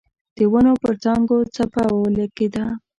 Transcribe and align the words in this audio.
د 0.37 0.39
ونو 0.51 0.73
پر 0.83 0.93
څانګو 1.03 1.37
څپه 1.55 1.83
ولګېده. 2.01 2.65